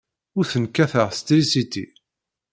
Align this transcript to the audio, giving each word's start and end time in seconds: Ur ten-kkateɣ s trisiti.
Ur 0.37 0.45
ten-kkateɣ 0.51 1.09
s 1.17 1.19
trisiti. 1.27 1.85